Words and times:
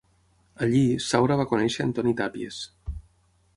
Allí, 0.65 0.81
Saura 1.09 1.37
va 1.43 1.47
conèixer 1.53 1.87
Antoni 1.87 2.17
Tàpies. 2.23 2.61